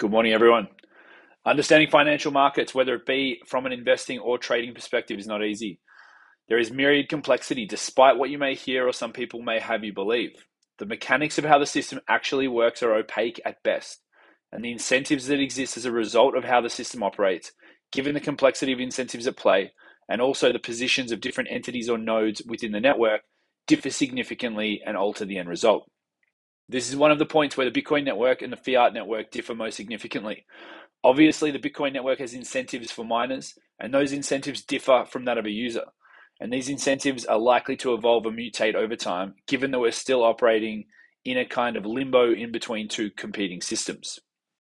Good 0.00 0.12
morning, 0.12 0.32
everyone. 0.32 0.68
Understanding 1.44 1.90
financial 1.90 2.32
markets, 2.32 2.74
whether 2.74 2.94
it 2.94 3.04
be 3.04 3.42
from 3.46 3.66
an 3.66 3.72
investing 3.72 4.18
or 4.18 4.38
trading 4.38 4.72
perspective, 4.72 5.18
is 5.18 5.26
not 5.26 5.44
easy. 5.44 5.78
There 6.48 6.58
is 6.58 6.70
myriad 6.70 7.10
complexity, 7.10 7.66
despite 7.66 8.16
what 8.16 8.30
you 8.30 8.38
may 8.38 8.54
hear 8.54 8.88
or 8.88 8.94
some 8.94 9.12
people 9.12 9.42
may 9.42 9.60
have 9.60 9.84
you 9.84 9.92
believe. 9.92 10.30
The 10.78 10.86
mechanics 10.86 11.36
of 11.36 11.44
how 11.44 11.58
the 11.58 11.66
system 11.66 12.00
actually 12.08 12.48
works 12.48 12.82
are 12.82 12.94
opaque 12.94 13.42
at 13.44 13.62
best, 13.62 14.00
and 14.50 14.64
the 14.64 14.72
incentives 14.72 15.26
that 15.26 15.38
exist 15.38 15.76
as 15.76 15.84
a 15.84 15.92
result 15.92 16.34
of 16.34 16.44
how 16.44 16.62
the 16.62 16.70
system 16.70 17.02
operates, 17.02 17.52
given 17.92 18.14
the 18.14 18.20
complexity 18.20 18.72
of 18.72 18.80
incentives 18.80 19.26
at 19.26 19.36
play, 19.36 19.70
and 20.08 20.22
also 20.22 20.50
the 20.50 20.58
positions 20.58 21.12
of 21.12 21.20
different 21.20 21.50
entities 21.52 21.90
or 21.90 21.98
nodes 21.98 22.40
within 22.46 22.72
the 22.72 22.80
network, 22.80 23.20
differ 23.66 23.90
significantly 23.90 24.80
and 24.82 24.96
alter 24.96 25.26
the 25.26 25.36
end 25.36 25.50
result. 25.50 25.90
This 26.70 26.88
is 26.88 26.94
one 26.94 27.10
of 27.10 27.18
the 27.18 27.26
points 27.26 27.56
where 27.56 27.68
the 27.68 27.82
Bitcoin 27.82 28.04
network 28.04 28.42
and 28.42 28.52
the 28.52 28.56
fiat 28.56 28.94
network 28.94 29.32
differ 29.32 29.56
most 29.56 29.74
significantly. 29.74 30.46
Obviously, 31.02 31.50
the 31.50 31.58
Bitcoin 31.58 31.92
network 31.92 32.20
has 32.20 32.32
incentives 32.32 32.92
for 32.92 33.04
miners, 33.04 33.58
and 33.80 33.92
those 33.92 34.12
incentives 34.12 34.62
differ 34.62 35.04
from 35.10 35.24
that 35.24 35.36
of 35.36 35.46
a 35.46 35.50
user. 35.50 35.86
And 36.38 36.52
these 36.52 36.68
incentives 36.68 37.24
are 37.24 37.40
likely 37.40 37.76
to 37.78 37.92
evolve 37.92 38.24
or 38.24 38.30
mutate 38.30 38.76
over 38.76 38.94
time, 38.94 39.34
given 39.48 39.72
that 39.72 39.80
we're 39.80 39.90
still 39.90 40.22
operating 40.22 40.84
in 41.24 41.38
a 41.38 41.44
kind 41.44 41.76
of 41.76 41.86
limbo 41.86 42.32
in 42.32 42.52
between 42.52 42.86
two 42.86 43.10
competing 43.10 43.60
systems. 43.60 44.20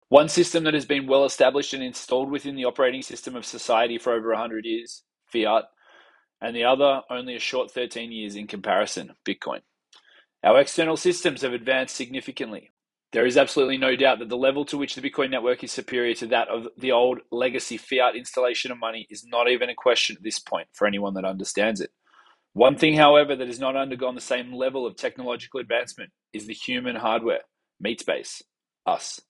One 0.08 0.30
system 0.30 0.64
that 0.64 0.74
has 0.74 0.86
been 0.86 1.06
well 1.06 1.26
established 1.26 1.74
and 1.74 1.82
installed 1.82 2.30
within 2.30 2.56
the 2.56 2.64
operating 2.64 3.02
system 3.02 3.36
of 3.36 3.44
society 3.44 3.98
for 3.98 4.14
over 4.14 4.30
100 4.30 4.64
years, 4.64 5.02
fiat, 5.30 5.64
and 6.40 6.56
the 6.56 6.64
other 6.64 7.02
only 7.10 7.36
a 7.36 7.38
short 7.38 7.70
13 7.70 8.12
years 8.12 8.34
in 8.34 8.46
comparison, 8.46 9.12
Bitcoin. 9.26 9.60
Our 10.44 10.60
external 10.60 10.96
systems 10.96 11.42
have 11.42 11.52
advanced 11.52 11.94
significantly. 11.94 12.70
There 13.12 13.26
is 13.26 13.36
absolutely 13.36 13.76
no 13.76 13.94
doubt 13.94 14.18
that 14.20 14.28
the 14.28 14.36
level 14.36 14.64
to 14.66 14.78
which 14.78 14.94
the 14.94 15.02
Bitcoin 15.02 15.30
network 15.30 15.62
is 15.62 15.70
superior 15.70 16.14
to 16.14 16.26
that 16.28 16.48
of 16.48 16.66
the 16.78 16.92
old 16.92 17.20
legacy 17.30 17.76
fiat 17.76 18.16
installation 18.16 18.72
of 18.72 18.78
money 18.78 19.06
is 19.10 19.24
not 19.26 19.50
even 19.50 19.68
a 19.68 19.74
question 19.74 20.16
at 20.16 20.22
this 20.22 20.38
point 20.38 20.68
for 20.72 20.86
anyone 20.86 21.14
that 21.14 21.24
understands 21.24 21.80
it. 21.80 21.90
One 22.54 22.76
thing, 22.76 22.96
however, 22.96 23.36
that 23.36 23.46
has 23.46 23.60
not 23.60 23.76
undergone 23.76 24.14
the 24.14 24.20
same 24.20 24.52
level 24.52 24.86
of 24.86 24.96
technological 24.96 25.60
advancement 25.60 26.10
is 26.32 26.46
the 26.46 26.54
human 26.54 26.96
hardware, 26.96 27.42
Meatspace, 27.84 28.42
us. 28.86 29.20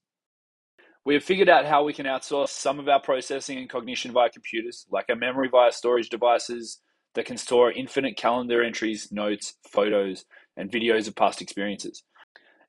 We 1.04 1.14
have 1.14 1.24
figured 1.24 1.48
out 1.48 1.66
how 1.66 1.84
we 1.84 1.92
can 1.92 2.06
outsource 2.06 2.50
some 2.50 2.78
of 2.78 2.88
our 2.88 3.00
processing 3.00 3.58
and 3.58 3.68
cognition 3.68 4.12
via 4.12 4.30
computers, 4.30 4.86
like 4.90 5.06
our 5.08 5.16
memory 5.16 5.48
via 5.50 5.72
storage 5.72 6.08
devices 6.08 6.80
that 7.14 7.26
can 7.26 7.36
store 7.36 7.72
infinite 7.72 8.16
calendar 8.16 8.62
entries, 8.62 9.10
notes, 9.10 9.54
photos, 9.68 10.24
and 10.56 10.70
videos 10.70 11.08
of 11.08 11.16
past 11.16 11.42
experiences. 11.42 12.02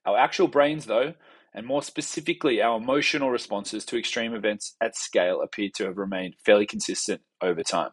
Our 0.06 0.18
actual 0.18 0.48
brains, 0.48 0.86
though, 0.86 1.14
and 1.54 1.66
more 1.66 1.84
specifically 1.84 2.62
our 2.62 2.78
emotional 2.78 3.30
responses 3.30 3.86
to 3.86 3.98
extreme 3.98 4.34
events 4.34 4.76
at 4.82 4.96
scale, 4.96 5.42
appear 5.42 5.70
to 5.76 5.86
have 5.86 5.98
remained 5.98 6.36
fairly 6.44 6.66
consistent 6.66 7.22
over 7.42 7.64
time. 7.64 7.92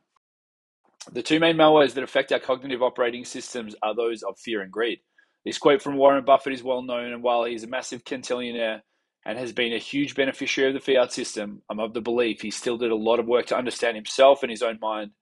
The 1.12 1.22
two 1.22 1.40
main 1.40 1.56
malwares 1.56 1.94
that 1.94 2.04
affect 2.04 2.32
our 2.32 2.38
cognitive 2.38 2.82
operating 2.82 3.24
systems 3.24 3.74
are 3.82 3.94
those 3.94 4.22
of 4.22 4.38
fear 4.38 4.62
and 4.62 4.72
greed. 4.72 5.00
This 5.44 5.58
quote 5.58 5.82
from 5.82 5.96
Warren 5.96 6.24
Buffett 6.24 6.52
is 6.52 6.62
well 6.62 6.82
known, 6.82 7.12
and 7.12 7.22
while 7.22 7.44
he's 7.44 7.64
a 7.64 7.68
massive 7.68 8.04
quintillionaire 8.04 8.82
and 9.24 9.38
has 9.38 9.52
been 9.52 9.72
a 9.72 9.78
huge 9.78 10.14
beneficiary 10.14 10.70
of 10.70 10.74
the 10.74 10.92
fiat 10.92 11.12
system, 11.12 11.62
I'm 11.70 11.80
of 11.80 11.94
the 11.94 12.00
belief 12.00 12.40
he 12.40 12.50
still 12.50 12.76
did 12.76 12.90
a 12.90 12.96
lot 12.96 13.18
of 13.18 13.26
work 13.26 13.46
to 13.46 13.56
understand 13.56 13.96
himself 13.96 14.42
and 14.42 14.50
his 14.50 14.62
own 14.62 14.78
mind, 14.80 15.12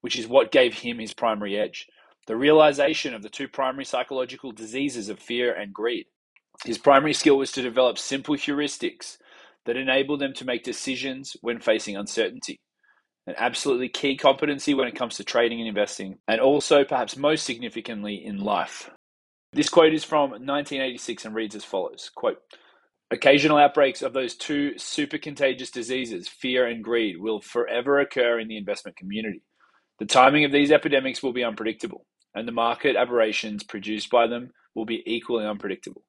which 0.00 0.18
is 0.18 0.28
what 0.28 0.52
gave 0.52 0.74
him 0.74 0.98
his 0.98 1.14
primary 1.14 1.56
edge. 1.56 1.86
The 2.26 2.36
realization 2.36 3.14
of 3.14 3.22
the 3.22 3.28
two 3.28 3.46
primary 3.46 3.84
psychological 3.84 4.50
diseases 4.50 5.08
of 5.08 5.20
fear 5.20 5.54
and 5.54 5.72
greed. 5.72 6.06
His 6.64 6.76
primary 6.76 7.12
skill 7.12 7.38
was 7.38 7.52
to 7.52 7.62
develop 7.62 7.98
simple 7.98 8.34
heuristics 8.34 9.18
that 9.64 9.76
enable 9.76 10.16
them 10.16 10.32
to 10.34 10.44
make 10.44 10.64
decisions 10.64 11.36
when 11.40 11.60
facing 11.60 11.96
uncertainty. 11.96 12.58
An 13.28 13.34
absolutely 13.38 13.88
key 13.88 14.16
competency 14.16 14.74
when 14.74 14.88
it 14.88 14.96
comes 14.96 15.16
to 15.16 15.24
trading 15.24 15.60
and 15.60 15.68
investing, 15.68 16.18
and 16.26 16.40
also, 16.40 16.84
perhaps 16.84 17.16
most 17.16 17.44
significantly, 17.44 18.24
in 18.24 18.38
life. 18.38 18.90
This 19.52 19.68
quote 19.68 19.94
is 19.94 20.04
from 20.04 20.30
1986 20.30 21.26
and 21.26 21.34
reads 21.34 21.54
as 21.54 21.64
follows 21.64 22.10
quote, 22.14 22.38
Occasional 23.12 23.58
outbreaks 23.58 24.02
of 24.02 24.12
those 24.12 24.34
two 24.34 24.76
super 24.78 25.18
contagious 25.18 25.70
diseases, 25.70 26.26
fear 26.26 26.66
and 26.66 26.82
greed, 26.82 27.20
will 27.20 27.40
forever 27.40 28.00
occur 28.00 28.40
in 28.40 28.48
the 28.48 28.56
investment 28.56 28.96
community. 28.96 29.42
The 30.00 30.06
timing 30.06 30.44
of 30.44 30.50
these 30.50 30.72
epidemics 30.72 31.22
will 31.22 31.32
be 31.32 31.44
unpredictable 31.44 32.04
and 32.36 32.46
the 32.46 32.52
market 32.52 32.96
aberrations 32.96 33.64
produced 33.64 34.10
by 34.10 34.26
them 34.26 34.50
will 34.74 34.84
be 34.84 35.02
equally 35.06 35.46
unpredictable, 35.46 36.04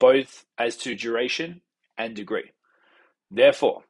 both 0.00 0.46
as 0.58 0.76
to 0.78 0.96
duration 0.96 1.60
and 1.98 2.16
degree. 2.16 2.50
Therefore, 3.30 3.82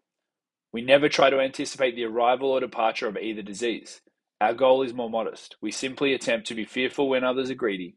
we 0.72 0.82
never 0.82 1.08
try 1.08 1.30
to 1.30 1.41
anticipate 1.41 1.94
the 1.94 2.04
arrival 2.04 2.50
or 2.50 2.60
departure 2.60 3.06
of 3.06 3.16
either 3.16 3.41
disease. 3.41 4.00
Our 4.41 4.52
goal 4.52 4.82
is 4.82 4.92
more 4.92 5.08
modest. 5.08 5.56
We 5.62 5.70
simply 5.70 6.12
attempt 6.12 6.48
to 6.48 6.54
be 6.54 6.64
fearful 6.64 7.08
when 7.08 7.24
others 7.24 7.50
are 7.50 7.54
greedy 7.54 7.97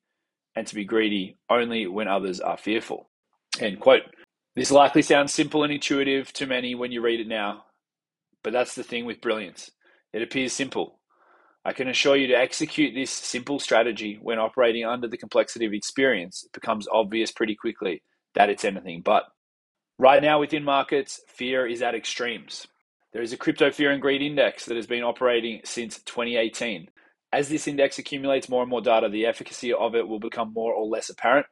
and 0.56 0.67
to 0.67 0.75
be 0.75 0.85
greedy 0.85 1.38
only 1.50 1.88
when 1.88 2.07
others 2.07 2.39
are 2.39 2.57
fearful. 2.57 3.09
End 3.59 3.79
quote. 3.79 4.03
This 4.56 4.71
likely 4.71 5.01
sounds 5.01 5.33
simple 5.33 5.63
and 5.63 5.73
intuitive 5.73 6.31
to 6.33 6.45
many 6.45 6.75
when 6.75 6.91
you 6.91 7.01
read 7.01 7.19
it 7.19 7.27
now, 7.27 7.66
but 8.44 8.53
that's 8.53 8.75
the 8.75 8.83
thing 8.83 9.06
with 9.06 9.21
brilliance. 9.21 9.71
It 10.13 10.21
appears 10.21 10.53
simple, 10.53 10.99
I 11.66 11.74
can 11.74 11.90
assure 11.90 12.16
you 12.16 12.28
to 12.28 12.38
execute 12.38 12.94
this 12.94 13.12
simple 13.12 13.59
strategy 13.59 14.18
when 14.22 14.40
operating 14.40 14.86
under 14.86 15.08
the 15.08 15.18
complexity 15.18 15.66
of 15.66 15.74
experience, 15.74 16.44
it 16.46 16.53
becomes 16.53 16.88
obvious 16.92 17.31
pretty 17.31 17.56
quickly 17.56 18.02
that 18.36 18.50
it's 18.50 18.64
anything 18.64 19.02
but. 19.02 19.25
Right 19.98 20.22
now, 20.22 20.40
within 20.40 20.64
markets, 20.64 21.19
fear 21.28 21.68
is 21.68 21.81
at 21.81 21.96
extremes. 21.96 22.68
There 23.12 23.22
is 23.22 23.34
a 23.34 23.38
crypto 23.38 23.72
fear 23.72 23.92
and 23.92 24.02
greed 24.02 24.22
index 24.22 24.66
that 24.66 24.78
has 24.78 24.88
been 24.88 25.03
operating 25.03 25.62
since 25.66 26.00
2018. 26.03 26.88
As 27.34 27.50
this 27.50 27.68
index 27.68 28.00
accumulates 28.00 28.48
more 28.48 28.62
and 28.62 28.69
more 28.69 28.81
data, 28.81 29.09
the 29.09 29.25
efficacy 29.25 29.74
of 29.74 29.96
it 29.96 30.08
will 30.08 30.19
become 30.19 30.53
more 30.53 30.74
or 30.74 30.88
less 30.88 31.09
apparent. 31.09 31.48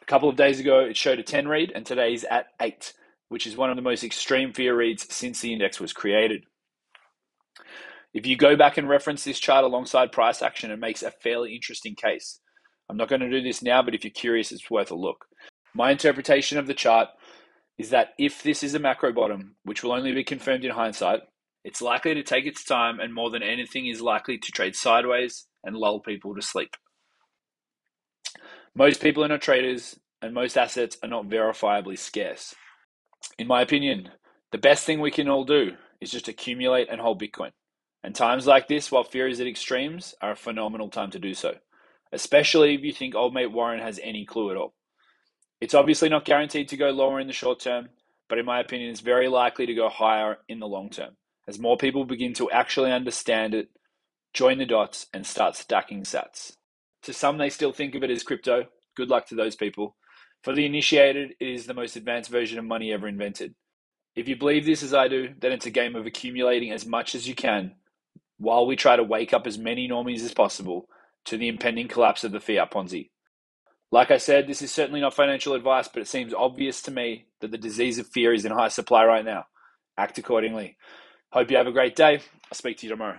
A 0.00 0.04
couple 0.06 0.28
of 0.28 0.36
days 0.36 0.60
ago, 0.60 0.80
it 0.80 0.96
showed 0.96 1.18
a 1.18 1.22
10 1.22 1.48
read, 1.48 1.72
and 1.74 1.84
today 1.84 2.14
is 2.14 2.24
at 2.24 2.46
8, 2.60 2.94
which 3.28 3.46
is 3.46 3.56
one 3.56 3.70
of 3.70 3.76
the 3.76 3.82
most 3.82 4.04
extreme 4.04 4.52
fear 4.52 4.76
reads 4.76 5.12
since 5.12 5.40
the 5.40 5.52
index 5.52 5.80
was 5.80 5.92
created. 5.92 6.44
If 8.14 8.26
you 8.26 8.36
go 8.36 8.56
back 8.56 8.78
and 8.78 8.88
reference 8.88 9.24
this 9.24 9.38
chart 9.38 9.64
alongside 9.64 10.12
price 10.12 10.42
action, 10.42 10.70
it 10.70 10.78
makes 10.78 11.02
a 11.02 11.10
fairly 11.10 11.54
interesting 11.54 11.94
case. 11.94 12.40
I'm 12.88 12.96
not 12.96 13.08
going 13.08 13.20
to 13.20 13.30
do 13.30 13.42
this 13.42 13.62
now, 13.62 13.82
but 13.82 13.94
if 13.94 14.04
you're 14.04 14.10
curious, 14.10 14.50
it's 14.50 14.70
worth 14.70 14.90
a 14.90 14.94
look. 14.94 15.26
My 15.74 15.90
interpretation 15.90 16.58
of 16.58 16.66
the 16.66 16.74
chart 16.74 17.08
is 17.76 17.90
that 17.90 18.10
if 18.18 18.42
this 18.42 18.62
is 18.62 18.74
a 18.74 18.78
macro 18.78 19.12
bottom, 19.12 19.56
which 19.62 19.82
will 19.82 19.92
only 19.92 20.12
be 20.12 20.24
confirmed 20.24 20.64
in 20.64 20.70
hindsight, 20.70 21.20
it's 21.64 21.82
likely 21.82 22.14
to 22.14 22.22
take 22.22 22.46
its 22.46 22.64
time 22.64 22.98
and 22.98 23.12
more 23.12 23.30
than 23.30 23.42
anything 23.42 23.86
is 23.86 24.00
likely 24.00 24.38
to 24.38 24.52
trade 24.52 24.74
sideways 24.74 25.46
and 25.62 25.76
lull 25.76 26.00
people 26.00 26.34
to 26.34 26.42
sleep. 26.42 26.76
Most 28.74 29.02
people 29.02 29.22
are 29.22 29.28
not 29.28 29.42
traders 29.42 29.98
and 30.22 30.32
most 30.32 30.56
assets 30.56 30.96
are 31.02 31.08
not 31.08 31.28
verifiably 31.28 31.98
scarce. 31.98 32.54
In 33.38 33.46
my 33.46 33.60
opinion, 33.60 34.10
the 34.50 34.58
best 34.58 34.84
thing 34.84 35.00
we 35.00 35.10
can 35.10 35.28
all 35.28 35.44
do 35.44 35.72
is 36.00 36.10
just 36.10 36.28
accumulate 36.28 36.88
and 36.90 37.00
hold 37.00 37.20
Bitcoin. 37.20 37.50
And 38.04 38.14
times 38.14 38.46
like 38.46 38.68
this, 38.68 38.90
while 38.92 39.04
fear 39.04 39.28
is 39.28 39.40
at 39.40 39.46
extremes, 39.46 40.14
are 40.22 40.32
a 40.32 40.36
phenomenal 40.36 40.88
time 40.88 41.10
to 41.10 41.18
do 41.18 41.34
so, 41.34 41.54
especially 42.12 42.74
if 42.74 42.82
you 42.82 42.92
think 42.92 43.14
old 43.14 43.34
mate 43.34 43.52
Warren 43.52 43.80
has 43.80 44.00
any 44.02 44.24
clue 44.24 44.50
at 44.50 44.56
all. 44.56 44.74
It's 45.60 45.74
obviously 45.74 46.08
not 46.08 46.24
guaranteed 46.24 46.68
to 46.68 46.76
go 46.76 46.90
lower 46.90 47.18
in 47.18 47.26
the 47.26 47.32
short 47.32 47.60
term, 47.60 47.88
but 48.28 48.38
in 48.38 48.46
my 48.46 48.60
opinion, 48.60 48.90
it's 48.90 49.00
very 49.00 49.28
likely 49.28 49.66
to 49.66 49.74
go 49.74 49.88
higher 49.88 50.38
in 50.48 50.60
the 50.60 50.68
long 50.68 50.90
term 50.90 51.16
as 51.48 51.58
more 51.58 51.76
people 51.78 52.04
begin 52.04 52.34
to 52.34 52.50
actually 52.50 52.92
understand 52.92 53.54
it, 53.54 53.68
join 54.34 54.58
the 54.58 54.66
dots, 54.66 55.06
and 55.14 55.26
start 55.26 55.56
stacking 55.56 56.02
sats. 56.02 56.52
To 57.04 57.12
some, 57.12 57.38
they 57.38 57.48
still 57.48 57.72
think 57.72 57.94
of 57.94 58.02
it 58.02 58.10
as 58.10 58.22
crypto. 58.22 58.66
Good 58.96 59.08
luck 59.08 59.26
to 59.28 59.34
those 59.34 59.56
people. 59.56 59.96
For 60.44 60.54
the 60.54 60.66
initiated, 60.66 61.32
it 61.40 61.48
is 61.48 61.66
the 61.66 61.74
most 61.74 61.96
advanced 61.96 62.30
version 62.30 62.58
of 62.58 62.66
money 62.66 62.92
ever 62.92 63.08
invented. 63.08 63.54
If 64.14 64.28
you 64.28 64.36
believe 64.36 64.66
this 64.66 64.82
as 64.82 64.92
I 64.92 65.08
do, 65.08 65.30
then 65.40 65.52
it's 65.52 65.66
a 65.66 65.70
game 65.70 65.96
of 65.96 66.06
accumulating 66.06 66.70
as 66.70 66.86
much 66.86 67.14
as 67.14 67.26
you 67.26 67.34
can 67.34 67.74
while 68.38 68.66
we 68.66 68.76
try 68.76 68.96
to 68.96 69.04
wake 69.04 69.32
up 69.32 69.46
as 69.46 69.58
many 69.58 69.88
normies 69.88 70.24
as 70.24 70.32
possible 70.34 70.88
to 71.26 71.36
the 71.36 71.48
impending 71.48 71.88
collapse 71.88 72.24
of 72.24 72.32
the 72.32 72.40
fiat 72.40 72.70
Ponzi. 72.70 73.10
Like 73.90 74.10
I 74.10 74.18
said, 74.18 74.46
this 74.46 74.62
is 74.62 74.70
certainly 74.70 75.00
not 75.00 75.14
financial 75.14 75.54
advice, 75.54 75.88
but 75.88 76.02
it 76.02 76.08
seems 76.08 76.34
obvious 76.34 76.82
to 76.82 76.90
me 76.90 77.26
that 77.40 77.50
the 77.50 77.58
disease 77.58 77.98
of 77.98 78.06
fear 78.06 78.32
is 78.34 78.44
in 78.44 78.52
high 78.52 78.68
supply 78.68 79.04
right 79.04 79.24
now. 79.24 79.44
Act 79.96 80.18
accordingly. 80.18 80.76
Hope 81.32 81.50
you 81.50 81.56
have 81.56 81.66
a 81.66 81.72
great 81.72 81.96
day. 81.96 82.16
I'll 82.16 82.54
speak 82.54 82.78
to 82.78 82.86
you 82.86 82.90
tomorrow. 82.90 83.18